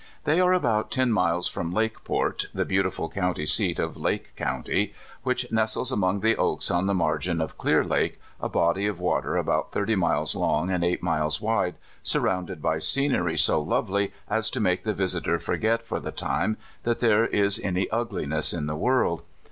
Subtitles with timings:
[0.23, 4.95] They are about ten miles from Lakeport, the beautiful coun ty seat of Lake county,
[5.21, 9.37] which nestles among the oaks on the nuirgin of Clear Lake, a body of water
[9.37, 14.49] about thirty miles long, and eight miles wide, sur rounded by scenery so lovely as
[14.49, 18.65] to make the vis itor forget for the time that there is any ugliness in
[18.65, 19.21] the world.